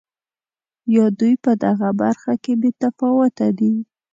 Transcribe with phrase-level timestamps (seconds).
[0.95, 3.73] یا دوی په دغه برخه کې بې تفاوته دي.